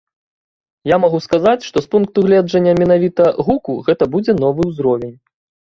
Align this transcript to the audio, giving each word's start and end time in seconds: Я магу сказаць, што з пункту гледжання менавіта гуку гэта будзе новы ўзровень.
Я 0.91 0.97
магу 1.03 1.19
сказаць, 1.25 1.67
што 1.67 1.77
з 1.85 1.91
пункту 1.93 2.17
гледжання 2.29 2.73
менавіта 2.81 3.23
гуку 3.45 3.79
гэта 3.91 4.11
будзе 4.17 4.39
новы 4.43 4.61
ўзровень. 4.75 5.17